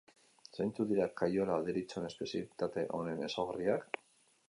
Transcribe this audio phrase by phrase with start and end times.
[0.55, 4.05] Zeintzuk dira kaiola deritzon espezialitate honen ezaugarriak?